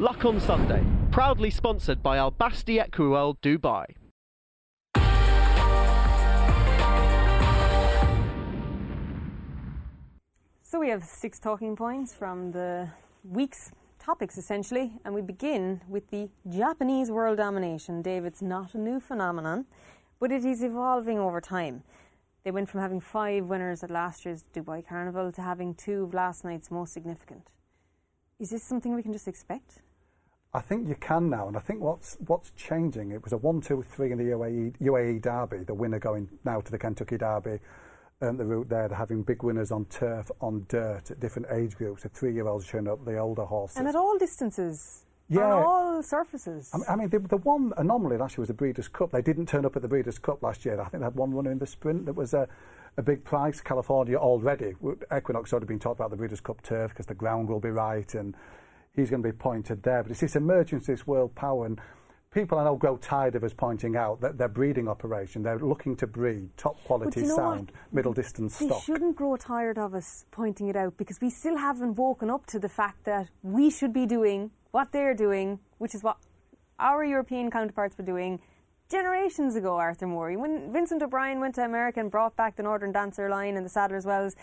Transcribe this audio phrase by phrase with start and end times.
[0.00, 3.86] Luck on Sunday, proudly sponsored by Al Basti Equiworld Dubai.
[10.64, 12.88] So we have six talking points from the
[13.22, 13.70] week's
[14.00, 18.02] topics essentially, and we begin with the Japanese world domination.
[18.02, 19.64] Dave, it's not a new phenomenon,
[20.18, 21.84] but it is evolving over time.
[22.42, 26.14] They went from having five winners at last year's Dubai Carnival to having two of
[26.14, 27.46] last night's most significant.
[28.44, 29.80] Is this something we can just expect?
[30.52, 33.10] I think you can now, and I think what's what's changing.
[33.12, 36.76] It was a one-two-three in the UAE, UAE Derby, the winner going now to the
[36.76, 37.58] Kentucky Derby,
[38.20, 38.86] and the route there.
[38.86, 42.02] They're having big winners on turf, on dirt, at different age groups.
[42.02, 45.06] The three-year-olds showing up, the older horses, and at all distances.
[45.28, 45.54] Yeah.
[45.54, 46.70] On all surfaces.
[46.74, 49.10] I mean, I mean the, the one anomaly last year was the Breeders' Cup.
[49.10, 50.80] They didn't turn up at the Breeders' Cup last year.
[50.80, 52.46] I think they had one runner in the sprint that was a,
[52.96, 53.60] a big prize.
[53.60, 54.74] California already.
[55.16, 58.14] Equinox already been talked about the Breeders' Cup turf because the ground will be right
[58.14, 58.36] and
[58.94, 60.02] he's going to be pointed there.
[60.02, 61.80] But it's this emergence, this world power, and
[62.34, 65.94] people I know grow tired of us pointing out that their breeding operation, they're looking
[65.96, 67.94] to breed top quality you know sound, what?
[67.94, 68.82] middle distance They stock.
[68.82, 72.58] shouldn't grow tired of us pointing it out because we still haven't woken up to
[72.58, 76.16] the fact that we should be doing what they're doing, which is what
[76.80, 78.40] our European counterparts were doing
[78.90, 80.32] generations ago, Arthur Moore.
[80.36, 83.70] When Vincent O'Brien went to America and brought back the Northern Dancer line and the
[83.70, 84.34] Sadler's Wells,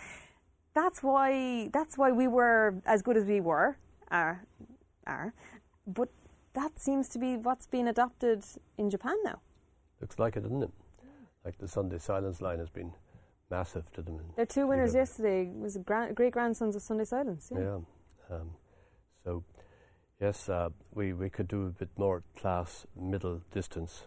[0.74, 3.76] that's why that's why we were as good as we were,
[4.10, 4.42] are,
[5.06, 5.34] are.
[5.86, 6.08] But
[6.54, 8.44] that seems to be what's being adopted
[8.78, 9.40] in Japan now.
[10.00, 10.70] Looks like it, doesn't it?
[11.44, 12.92] Like the Sunday Silence line has been
[13.50, 14.20] massive to them.
[14.36, 17.50] Their two winners yesterday was grand, great grandsons of Sunday Silence.
[17.52, 17.60] Yeah.
[18.30, 18.36] Yeah.
[18.36, 18.50] Um,
[19.24, 19.44] so,
[20.20, 24.06] yes, uh, we, we could do a bit more class middle distance.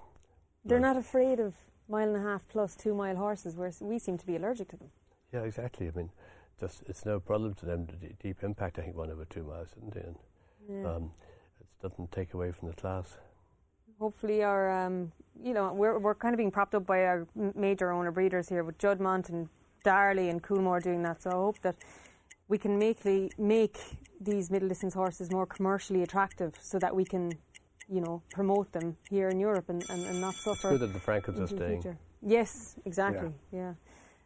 [0.64, 1.56] They're Like- not afraid of
[1.88, 4.78] mile and a half plus two mile horses, whereas we seem to be allergic to
[4.78, 4.90] them.
[5.32, 5.88] Yeah, exactly.
[5.88, 6.10] I mean,
[6.60, 7.86] just it's no problem to them.
[7.86, 10.06] The deep impact, I think, one over two miles, isn't it?
[10.06, 10.18] And,
[10.84, 10.90] Yeah.
[10.96, 11.12] um,
[11.90, 13.18] doesn't take away from the class.
[14.00, 17.92] Hopefully, our um, you know we're we're kind of being propped up by our major
[17.92, 19.48] owner breeders here with Juddmont and
[19.84, 21.22] Darley and Coolmore doing that.
[21.22, 21.76] So I hope that
[22.48, 23.78] we can make the, make
[24.20, 27.32] these middle distance horses more commercially attractive, so that we can
[27.88, 30.72] you know promote them here in Europe and, and, and not suffer.
[30.72, 31.82] Good that the Frankels are staying.
[31.82, 31.98] future.
[32.22, 33.32] Yes, exactly.
[33.52, 33.74] Yeah.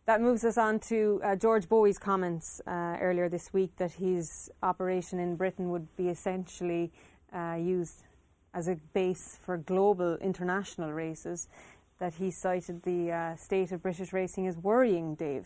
[0.06, 4.50] That moves us on to uh, George Boughey's comments uh, earlier this week that his
[4.64, 6.91] operation in Britain would be essentially
[7.34, 8.03] uh, used
[8.53, 11.47] as a base for global international races.
[12.00, 15.45] That he cited the uh, state of British racing as worrying, Dave.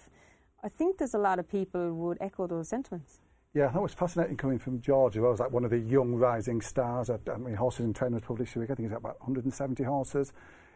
[0.64, 3.20] I think there's a lot of people would echo those sentiments.
[3.56, 5.18] Yeah, that was fascinating coming from George.
[5.18, 7.10] I was like one of the young rising stars.
[7.10, 8.72] I, I mean, Horses in Training was published this week.
[8.72, 10.34] I think he's got about 170 horses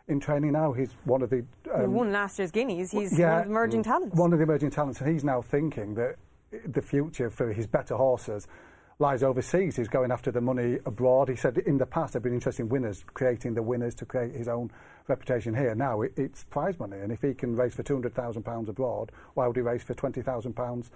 [0.07, 0.73] in training now.
[0.73, 2.91] He's one of the he um, won last year's Guineas.
[2.91, 4.15] He's one of the emerging talents.
[4.15, 6.15] One of the emerging talents, and he's now thinking that
[6.65, 8.47] the future for his better horses
[8.99, 9.75] lies overseas.
[9.75, 11.29] He's going after the money abroad.
[11.29, 14.05] He said in the past there have been interested in winners, creating the winners to
[14.05, 14.71] create his own
[15.07, 15.75] reputation here.
[15.75, 18.69] Now it, it's prize money, and if he can race for two hundred thousand pounds
[18.69, 20.89] abroad, why would he race for twenty thousand pounds?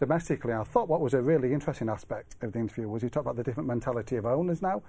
[0.00, 3.26] Domestically, I thought what was a really interesting aspect of the interview was he talked
[3.26, 4.82] about the different mentality of owners now,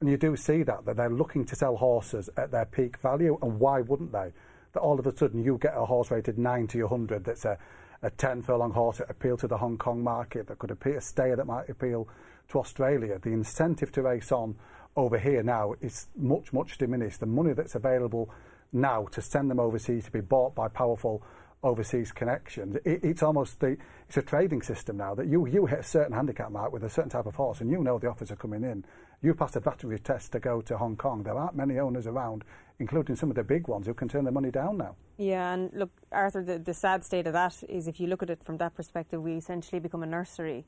[0.00, 3.38] and you do see that that they're looking to sell horses at their peak value,
[3.42, 4.32] and why wouldn't they?
[4.72, 7.58] That all of a sudden you get a horse rated 90 or 100 that's a,
[8.02, 11.00] a 10 furlong horse that appeal to the Hong Kong market, that could appeal a
[11.00, 12.08] stayer that might appeal
[12.48, 13.18] to Australia.
[13.18, 14.56] The incentive to race on
[14.96, 17.20] over here now is much, much diminished.
[17.20, 18.30] The money that's available
[18.72, 21.22] now to send them overseas to be bought by powerful
[21.62, 23.76] overseas connections, it, it's almost the,
[24.08, 26.90] it's a trading system now that you, you hit a certain handicap mark with a
[26.90, 28.84] certain type of horse and you know the offers are coming in.
[29.22, 31.22] You pass a battery test to go to Hong Kong.
[31.22, 32.44] There aren't many owners around,
[32.78, 34.94] including some of the big ones, who can turn their money down now.
[35.18, 38.30] Yeah, and look, Arthur, the, the sad state of that is if you look at
[38.30, 40.64] it from that perspective, we essentially become a nursery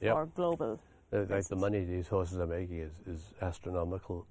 [0.00, 0.14] Yep.
[0.14, 0.80] for global.
[1.12, 4.26] Uh, like the money these horses are making is, is astronomical.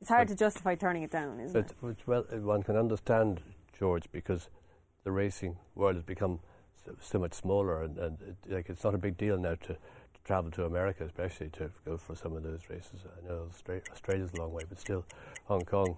[0.00, 1.72] It's hard to justify turning it down, isn't it?
[1.80, 3.40] which, well, uh, one can understand
[3.76, 4.48] George because
[5.02, 6.38] the racing world has become
[6.84, 9.72] so, so much smaller, and, and it, like it's not a big deal now to,
[9.74, 13.00] to travel to America, especially to go for some of those races.
[13.04, 15.04] I know Austra- Australia's a long way, but still,
[15.46, 15.96] Hong Kong,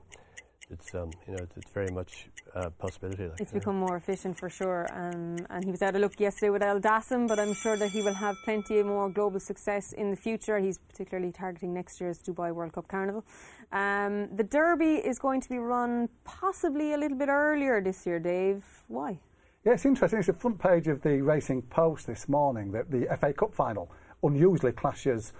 [0.71, 3.25] it's um, you know, it's, it's very much a possibility.
[3.25, 3.61] Like, It's you know.
[3.61, 4.87] become more efficient for sure.
[4.93, 7.91] Um, and he was out of luck yesterday with El Dassim, but I'm sure that
[7.91, 10.59] he will have plenty more global success in the future.
[10.59, 13.25] He's particularly targeting next year's Dubai World Cup Carnival.
[13.73, 18.19] Um, the Derby is going to be run possibly a little bit earlier this year,
[18.19, 18.65] Dave.
[18.89, 19.19] Why?
[19.65, 20.19] Yeah, it's interesting.
[20.19, 23.91] It's the front page of the Racing Post this morning that the FA Cup final
[24.23, 25.33] unusually clashes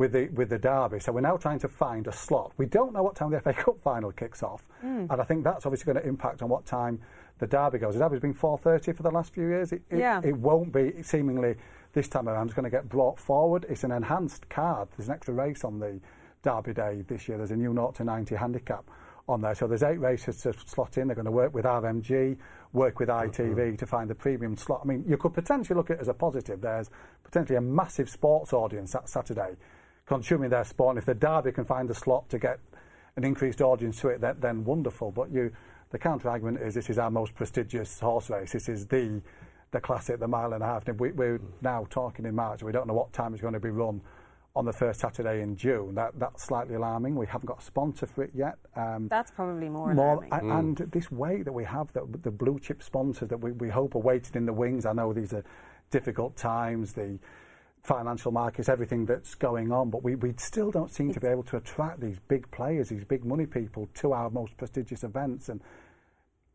[0.00, 0.98] with the with the derby.
[0.98, 2.52] So we're now trying to find a slot.
[2.56, 4.66] We don't know what time the FA Cup final kicks off,
[5.10, 7.00] and I think that's obviously going to impact on what time
[7.38, 7.94] the derby goes.
[7.94, 9.72] The derby's been 4:30 for the last few years.
[9.72, 10.22] It, it, Yeah.
[10.24, 11.54] it won't be seemingly
[11.92, 12.46] this time around.
[12.46, 13.66] It's going to get brought forward.
[13.68, 14.88] It's an enhanced card.
[14.96, 16.00] There's an extra race on the
[16.42, 17.36] Derby Day this year.
[17.36, 18.90] There's a new 0 to 90 handicap
[19.28, 19.54] on there.
[19.54, 21.08] So there's eight races to slot in.
[21.08, 22.38] They're going to work with RMG,
[22.72, 23.76] work with ITV mm-hmm.
[23.76, 24.80] to find the premium slot.
[24.82, 26.62] I mean, you could potentially look at it as a positive.
[26.62, 26.88] There's
[27.22, 29.56] potentially a massive sports audience that Saturday
[30.10, 30.96] consuming their sport.
[30.96, 32.58] And if the Derby can find a slot to get
[33.14, 35.12] an increased audience to it, then, then wonderful.
[35.12, 35.52] But you,
[35.90, 38.52] the counter argument is this is our most prestigious horse race.
[38.52, 39.22] This is the
[39.70, 40.88] the classic, the mile and a half.
[40.88, 42.60] And we, we're now talking in March.
[42.60, 44.00] We don't know what time it's going to be run
[44.56, 45.94] on the first Saturday in June.
[45.94, 47.14] That that's slightly alarming.
[47.14, 48.58] We haven't got a sponsor for it yet.
[48.74, 50.58] Um, that's probably more, more and, mm.
[50.58, 53.94] and, this weight that we have, that the blue chip sponsors that we, we hope
[53.94, 54.86] are waiting in the wings.
[54.86, 55.44] I know these are
[55.92, 56.94] difficult times.
[56.94, 57.20] The
[57.82, 61.42] financial markets, everything that's going on, but we, we still don't seem to be able
[61.44, 65.48] to attract these big players, these big money people to our most prestigious events.
[65.48, 65.60] And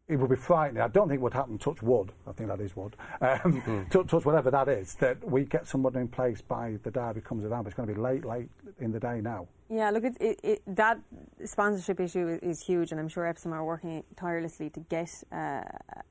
[0.07, 0.81] it would be frightening.
[0.81, 3.89] I don't think it would happen, touch wood, I think that is wood, um, mm.
[3.89, 7.43] touch, touch, whatever that is, that we get someone in place by the derby comes
[7.43, 7.63] around.
[7.63, 8.49] But it's going to be late, late
[8.79, 9.47] in the day now.
[9.67, 10.99] Yeah, look, it, it, it, that
[11.43, 15.63] sponsorship issue is, is, huge, and I'm sure Epsom are working tirelessly to get uh,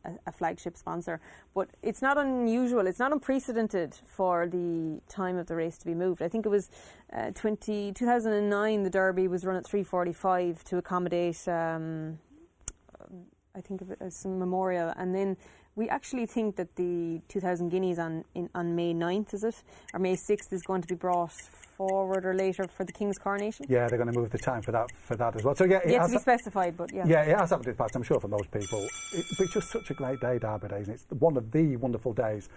[0.05, 1.21] a, a, flagship sponsor.
[1.55, 5.95] But it's not unusual, it's not unprecedented for the time of the race to be
[5.95, 6.21] moved.
[6.21, 6.69] I think it was
[7.13, 11.47] uh, 20, 2009, the Derby was run at 3.45 to accommodate.
[11.47, 12.19] Um,
[13.57, 14.93] I think of it as some memorial.
[14.97, 15.37] And then
[15.77, 19.63] we actually think that the 2000 guineas on in, on May 9th, is it?
[19.93, 21.33] Or May 6th is going to be brought
[21.77, 23.67] forward or later for the King's coronation?
[23.69, 25.55] Yeah, they're going to move the time for that for that as well.
[25.55, 27.05] So yeah, it Yet to be specified, but yeah.
[27.07, 28.89] Yeah, it has happened in the past, I'm sure for most people.
[29.13, 31.77] It, but it's just such a great day, Derby Days, and it's one of the
[31.77, 32.49] wonderful days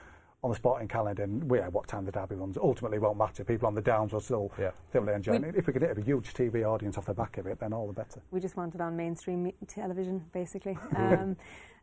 [0.43, 3.43] on the sporting calendar and yeah, what time the derby runs ultimately won't matter.
[3.43, 4.71] People on the downs will still yeah.
[4.91, 5.55] thoroughly enjoy it.
[5.55, 7.87] If we could hit a huge TV audience off the back of it, then all
[7.87, 8.21] the better.
[8.29, 10.77] We just want it on mainstream television, basically.
[10.97, 11.37] Um,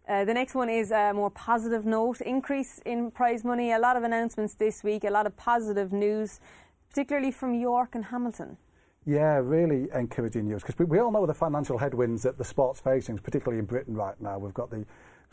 [0.06, 3.72] uh, the next one is a more positive note increase in prize money.
[3.72, 6.40] A lot of announcements this week, a lot of positive news,
[6.90, 8.58] particularly from York and Hamilton.
[9.06, 12.80] Yeah, really encouraging news because we, we all know the financial headwinds that the sport's
[12.80, 14.38] facing, particularly in Britain right now.
[14.38, 14.84] We've got the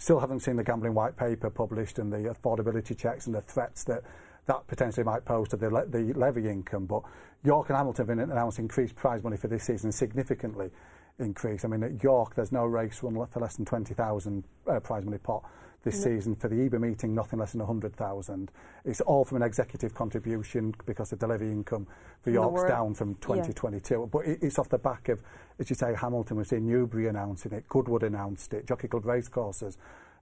[0.01, 3.83] Still haven't seen the gambling white paper published and the affordability checks and the threats
[3.83, 4.01] that
[4.48, 6.88] that potentially might pose to the, le the levy income.
[6.88, 7.03] But
[7.44, 10.71] York and Hamilton have announced increased prize money for this season, significantly
[11.19, 11.65] increased.
[11.65, 15.19] I mean, at York, there's no race run for less than 20,000 uh, prize money
[15.19, 15.44] pot
[15.83, 16.04] this mm.
[16.04, 16.36] season.
[16.36, 18.51] For the Ebor meeting, nothing less than 100,000.
[18.86, 21.86] It's all from an executive contribution because the levy income
[22.24, 23.94] for York's down from 2022.
[23.94, 24.06] Yeah.
[24.12, 25.21] But it, it's off the back of,
[25.62, 29.78] as you say, Hamilton, we've seen Newbury announcing it, Goodwood announced it, Jockey Club Racecourses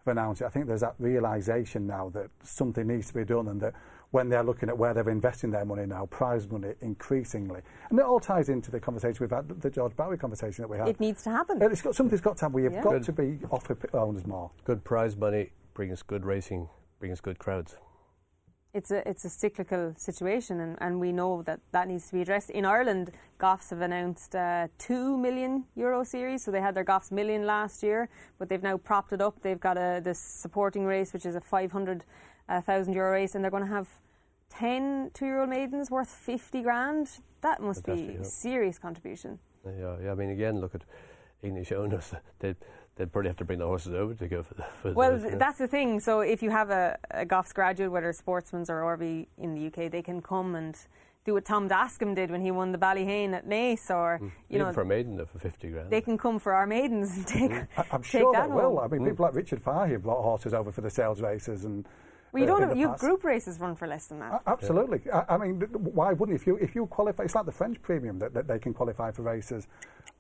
[0.06, 0.46] have announced it.
[0.46, 3.74] I think there's that realisation now that something needs to be done and that
[4.12, 7.62] when they're looking at where they're investing their money now, prize money increasingly.
[7.90, 10.78] And it all ties into the conversation we've had, the George Boughey conversation that we
[10.78, 10.88] had.
[10.90, 11.62] It needs to happen.
[11.62, 12.54] It's got, something's got to happen.
[12.54, 12.84] We have yeah.
[12.84, 13.04] got good.
[13.04, 14.52] to be offer owners more.
[14.66, 16.68] Good prize money brings good racing,
[17.00, 17.78] brings good crowds.
[18.74, 22.22] It's a it's a cyclical situation, and, and we know that that needs to be
[22.22, 22.52] addressed.
[22.52, 27.12] In Ireland, Goffs have announced a two million euro series, so they had their Goffs
[27.12, 29.42] million last year, but they've now propped it up.
[29.42, 32.04] They've got a this supporting race, which is a five hundred
[32.48, 33.88] uh, thousand euro race, and they're going to have
[34.52, 37.10] 10 two-year-old maidens worth 50 grand.
[37.42, 39.40] That must be a serious contribution.
[39.66, 40.12] Yeah, yeah.
[40.12, 40.84] I mean, again, look at
[41.42, 42.14] English owners.
[42.40, 42.56] They
[43.00, 44.64] they'd probably have to bring the horses over to go for the.
[44.82, 46.00] For well, the, that's the thing.
[46.02, 49.90] So if you have a, a Goffs graduate, whether sportsman's or Orby in the UK,
[49.90, 50.78] they can come and
[51.24, 54.26] do what Tom Dascombe did when he won the Ballyhane at Naas, or mm.
[54.50, 55.90] you Even know, for a maiden for fifty grand.
[55.90, 57.52] They can come for our maidens and take.
[57.52, 57.68] Mm.
[57.78, 58.80] I, am sure they will.
[58.80, 59.10] I mean, mm.
[59.10, 61.88] people like Richard Fahey have brought horses over for the sales races and.
[62.32, 64.42] Well, you don't have, you have group races run for less than that.
[64.46, 65.02] absolutely.
[65.06, 65.26] Yeah.
[65.28, 67.24] I, I, mean, why wouldn't if you if you qualify?
[67.24, 69.68] It's like the French premium that, that they can qualify for races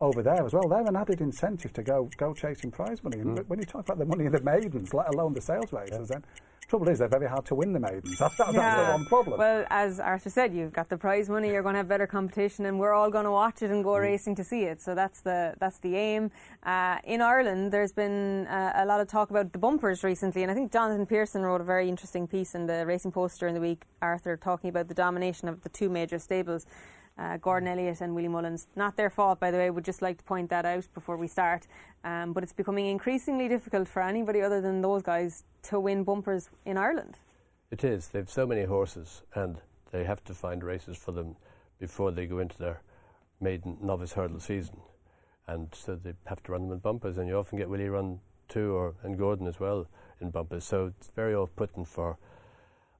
[0.01, 0.67] over there as well.
[0.67, 3.19] They're an added incentive to go go chasing prize money.
[3.19, 3.47] And mm.
[3.47, 6.19] when you talk about the money of the maidens, let alone the sales races, yeah.
[6.19, 6.23] then
[6.69, 8.17] trouble is they're very hard to win the maidens.
[8.19, 8.85] That's, that's, yeah.
[8.85, 9.39] the one problem.
[9.39, 11.49] Well, as Arthur said, you've got the prize money.
[11.49, 13.91] You're going to have better competition, and we're all going to watch it and go
[13.91, 14.01] mm.
[14.01, 14.81] racing to see it.
[14.81, 16.31] So that's the that's the aim.
[16.63, 20.51] Uh, in Ireland, there's been uh, a lot of talk about the bumpers recently, and
[20.51, 23.59] I think Jonathan Pearson wrote a very interesting piece in the Racing Post during the
[23.59, 23.83] week.
[24.01, 26.65] Arthur talking about the domination of the two major stables
[27.17, 28.67] uh, Gordon Elliott and Willie Mullins.
[28.77, 31.27] Not their fault, by the way, would just like to point that out before we
[31.27, 31.67] start.
[32.05, 36.49] Um, but it's becoming increasingly difficult for anybody other than those guys to win bumpers
[36.63, 37.17] in Ireland.
[37.69, 38.07] It is.
[38.07, 39.57] They've so many horses and
[39.91, 41.35] they have to find races for them
[41.79, 42.81] before they go into their
[43.41, 44.77] maiden novice hurdle season.
[45.47, 48.21] And so they have to run them in bumpers, and you often get Willie run
[48.49, 49.87] two or and Gordon as well
[50.19, 50.65] in bumpers.
[50.65, 52.17] So it's very off putting for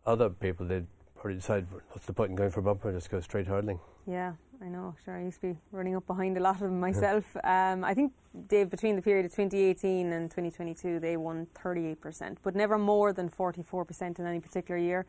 [0.06, 0.66] other people.
[0.66, 0.84] They
[1.16, 3.80] probably decide what's the point in going for bumper, just go straight hurdling.
[4.08, 4.96] Yeah, I know.
[5.04, 7.26] Sure, I used to be running up behind a lot of them myself.
[7.44, 8.14] um, I think,
[8.48, 13.30] Dave, between the period of 2018 and 2022, they won 38%, but never more than
[13.30, 15.06] 44% in any particular year.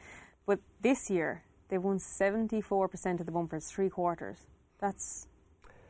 [0.46, 4.38] But this year, they won 74% of the bumpers, three quarters.
[4.80, 5.28] That's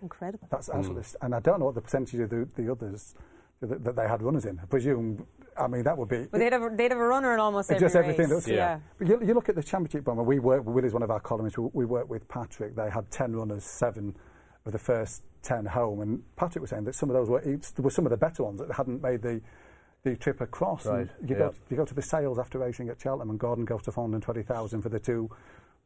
[0.03, 0.49] Incredible.
[0.51, 3.15] That's absolutely, and I don't know what the percentage of the, the others
[3.61, 4.59] that, that they had runners in.
[4.59, 5.27] I presume,
[5.57, 6.27] I mean, that would be.
[6.31, 8.45] But they'd have, a- they'd have a runner in almost every just everything race.
[8.45, 8.81] that's yeah.
[8.99, 10.23] But you, you look at the championship bumper.
[10.23, 10.65] We work.
[10.65, 11.59] Willie's one of our columnists.
[11.59, 12.75] We, we work with Patrick.
[12.75, 14.17] They had ten runners, seven
[14.65, 17.43] of the first ten home, and Patrick was saying that some of those were
[17.79, 19.41] were some of the better ones that hadn't made the
[20.03, 20.87] the trip across.
[20.87, 21.51] And Right, You go yeah.
[21.51, 24.81] to, you go to the sales after racing at Cheltenham, and Gordon goes to 420,000
[24.81, 25.31] for the two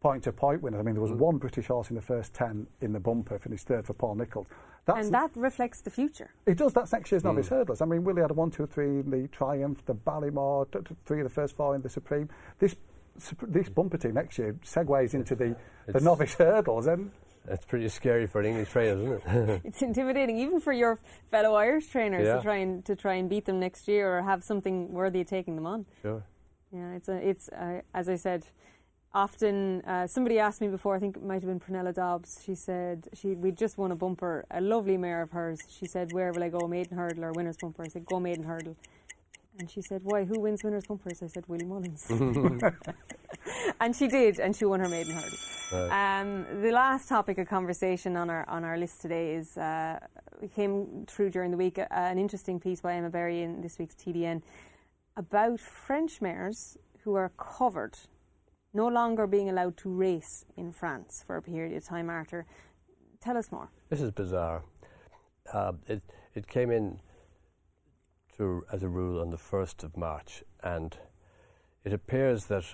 [0.05, 0.79] point to point winners.
[0.81, 1.11] I mean, there Mm.
[1.11, 4.15] was one British horse in the first ten in the bumper, finished third for Paul
[4.17, 4.47] Nicholls.
[4.85, 6.29] That's And that reflects the future.
[6.45, 6.75] it does.
[6.75, 7.29] That's next year's Hmm.
[7.29, 7.81] novice hurdlers.
[7.81, 10.95] I mean, Willie had a one, two, three in the Triumph, the Ballymore, t- t-
[11.07, 12.29] three of the first four in the Supreme.
[12.59, 12.77] This
[13.43, 15.45] this bumper team next year segues into the,
[15.87, 17.11] the It's- novice hurdles, and
[17.47, 19.61] It's pretty scary for an English trainer, isn't it?
[19.65, 20.97] It's intimidating, even for your
[21.31, 22.37] fellow Irish trainers Yeah.
[22.37, 25.27] to try and to try and beat them next year or have something worthy of
[25.29, 25.87] taking them on.
[26.03, 26.23] sure.
[26.73, 28.45] Yeah, it's a, it's uh, as I said.
[29.15, 30.97] Often, uh, somebody asked me before.
[30.97, 32.43] I think it might have been Prunella Dobbs.
[32.45, 35.61] She said she we just won a bumper, a lovely mare of hers.
[35.71, 38.45] She said, "Where will I go, maiden hurdle or winners bumper?" I said, "Go maiden
[38.45, 38.77] hurdle."
[39.59, 40.25] And she said, "Why?
[40.25, 42.11] Who wins winners bumpers?" I said, "Willie Mullins."
[43.81, 45.39] and she did, and she won her maiden hurdle.
[45.73, 46.21] Right.
[46.21, 50.01] Um, the last topic of conversation on our on our list today is uh,
[50.41, 53.79] we came through during the week uh, an interesting piece by Emma Berry in this
[53.79, 54.43] week's TDN
[55.17, 57.97] about French mares who are covered,
[58.75, 62.11] no longer being allowed to race in France for a period of time.
[62.11, 62.45] Arthur,
[63.21, 63.71] tell us more.
[63.89, 64.65] This is bizarre.
[65.53, 66.03] Uh, it
[66.35, 67.01] it came in
[68.37, 70.97] to as a rule on the first of March, and
[71.85, 72.65] it appears that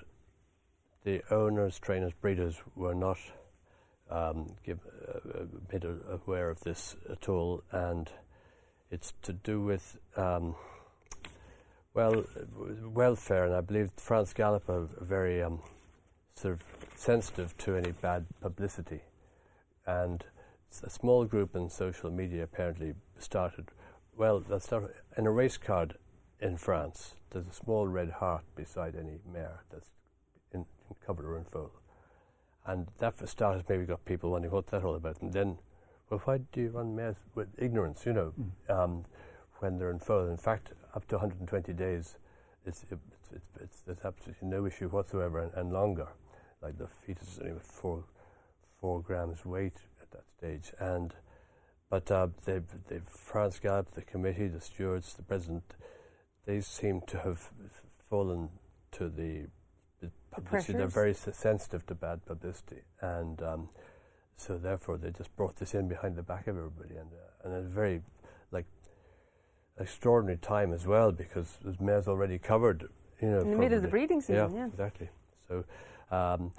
[1.05, 3.19] the owners, trainers, breeders were not
[4.11, 4.79] um, give,
[5.09, 8.11] uh, made aware of this at all, and
[8.91, 10.55] it's to do with um,
[11.95, 12.25] well
[12.85, 15.61] welfare, and I believe France Galop are very um,
[16.41, 16.63] sort of
[16.97, 19.01] sensitive to any bad publicity,
[19.87, 20.25] and
[20.83, 23.67] a small group in social media apparently started.
[24.17, 25.97] Well, that's started in a race card
[26.41, 27.15] in France.
[27.31, 29.91] There's a small red heart beside any mare that's
[30.53, 31.73] in, in covered or in foal,
[32.67, 35.21] and that for starters maybe got people wondering what's that all about.
[35.21, 35.59] And then,
[36.09, 38.07] well, why do you run mares with ignorance?
[38.07, 38.35] You know,
[38.69, 39.05] um,
[39.59, 40.29] when they're in foal.
[40.29, 42.17] In fact, up to 120 days,
[42.65, 43.03] it's, it's,
[43.35, 46.09] it's, it's there's absolutely no issue whatsoever, and, and longer.
[46.63, 48.05] Like the fetus is only four
[48.81, 51.15] four grams weight at that stage, and
[51.91, 55.75] but uh, they, they, France got the committee, the stewards, the president,
[56.47, 57.51] they seem to have
[58.09, 58.49] fallen
[58.93, 59.47] to the,
[60.01, 60.79] the publicity.
[60.79, 63.69] They're very sensitive to bad publicity, and um,
[64.37, 67.55] so therefore they just brought this in behind the back of everybody, and uh, and
[67.55, 68.03] a very
[68.53, 68.67] like
[69.79, 72.89] extraordinary time as well because mares already covered.
[73.21, 74.67] You know, In the middle of the breeding season, yeah.
[74.67, 75.11] exactly.
[75.49, 75.65] So
[76.11, 76.53] um,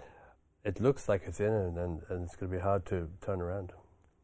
[0.64, 3.42] it looks like it's in, and, and, and it's going to be hard to turn
[3.42, 3.74] around.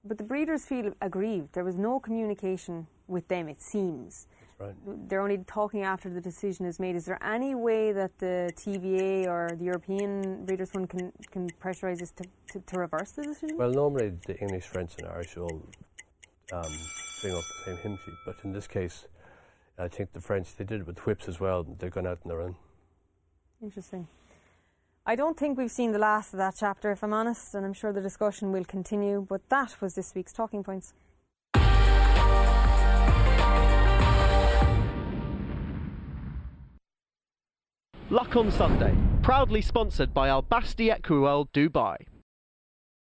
[0.04, 1.54] But the breeders feel aggrieved.
[1.54, 4.28] There was no communication with them, it seems.
[4.60, 4.74] Right.
[5.08, 6.96] They're only talking after the decision is made.
[6.96, 12.02] Is there any way that the TVA or the European Breeders' Fund can, can pressurise
[12.02, 13.58] us to, to, to reverse the decision?
[13.58, 15.62] Well, normally the English, French, and Irish all
[16.54, 16.74] um,
[17.20, 19.06] sing off the same hymn sheet, but in this case,
[19.78, 21.64] I think the French they did it with whips as well.
[21.64, 22.56] They've gone out on their own.
[23.62, 24.08] Interesting.
[25.10, 27.72] I don't think we've seen the last of that chapter, if I'm honest, and I'm
[27.72, 29.26] sure the discussion will continue.
[29.28, 30.94] But that was this week's Talking Points.
[38.10, 41.96] Luck on Sunday, proudly sponsored by Al Basti Equiworld Dubai.